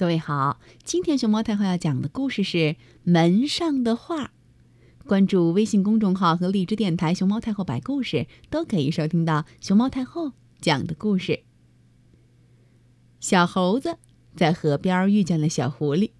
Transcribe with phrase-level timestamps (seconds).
[0.00, 2.56] 各位好，今天熊猫太后要讲的故事是
[3.02, 4.24] 《门上的画》。
[5.06, 11.40] 关注微信公众号和荔枝电台“熊猫太后摆故事”，都可以收听到熊猫太后讲的故事。
[13.20, 13.98] 小猴子
[14.34, 16.12] 在河边遇见了小狐狸，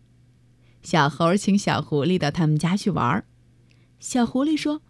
[0.83, 3.25] 小猴请小狐狸到他们家去玩。
[3.99, 4.83] 小狐狸说：“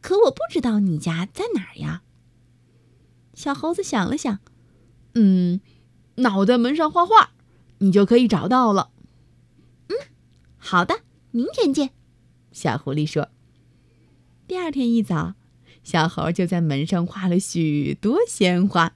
[0.00, 2.02] 可我不知道你家在哪儿呀。”
[3.36, 4.38] 小猴子想了想，
[5.12, 5.60] 嗯，
[6.14, 7.34] 那我在门上画画，
[7.78, 8.90] 你就可以找到了。
[9.88, 9.96] 嗯，
[10.56, 11.90] 好的，明天见。
[12.52, 13.28] 小狐狸说
[14.48, 15.34] ：“第二天一早，
[15.82, 18.94] 小猴就在门上画了许多鲜花。”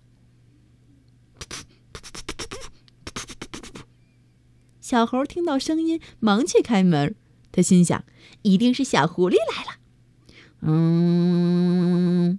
[4.80, 7.14] 小猴听到声音，忙去开门。
[7.52, 8.04] 他心想
[8.42, 9.78] ：“一定是小狐狸来了。”
[10.62, 12.38] 嗯，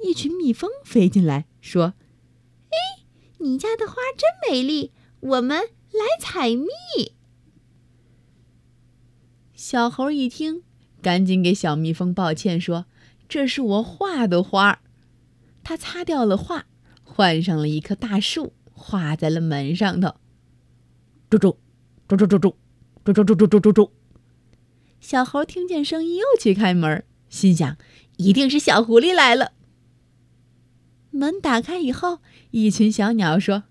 [0.00, 1.94] 一群蜜蜂飞进来，说
[2.70, 3.04] ：“哎，
[3.38, 4.92] 你家的花真美丽，
[5.24, 6.68] 我们来采蜜。”
[9.54, 10.62] 小猴一听，
[11.00, 12.86] 赶紧给小蜜蜂抱歉说
[13.28, 14.80] ：“这是我画的花。”
[15.64, 16.66] 他擦掉了画，
[17.02, 20.16] 换上了一棵大树，画在了门上头。
[21.30, 21.58] 住住，
[22.06, 22.56] 住住住住，
[23.04, 23.92] 住住住住住住住。
[25.00, 27.78] 小猴听见声音，又去开门，心想
[28.18, 29.52] ：“一定是小狐狸来了。”
[31.10, 32.18] 门打开以后，
[32.50, 33.64] 一群小鸟说：“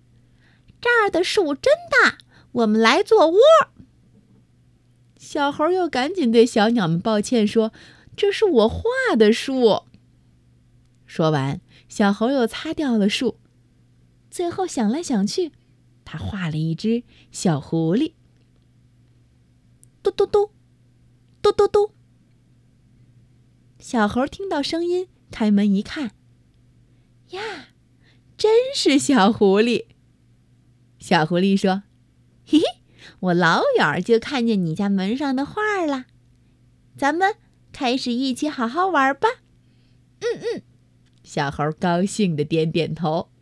[0.83, 2.17] 这儿的树真大，
[2.51, 3.39] 我们来做窝。”
[5.17, 7.71] 小猴又赶紧对小鸟们抱歉说
[8.17, 8.83] ：“这是我画
[9.17, 9.83] 的树。”
[11.07, 13.39] 说完，小猴又擦掉了树。
[14.29, 15.53] 最后想来想去，
[16.03, 18.13] 他画了一只小狐狸。
[20.01, 20.51] 嘟嘟嘟，
[21.41, 21.91] 嘟嘟嘟。
[23.79, 26.11] 小猴听到声音，开门一看，
[27.29, 27.69] 呀，
[28.35, 29.85] 真是小狐狸。
[31.03, 31.83] 小狐狸说
[32.47, 32.63] ：“嘿嘿。”
[33.19, 36.05] 我老远就看见你家门上的画了，
[36.97, 37.35] 咱们
[37.73, 39.27] 开始一起好好玩吧。
[40.21, 40.61] 嗯嗯，
[41.21, 43.32] 小猴高兴的点点头。